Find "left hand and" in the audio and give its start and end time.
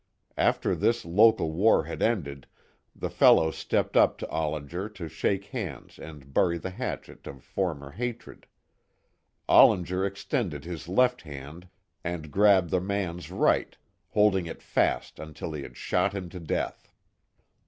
10.87-12.31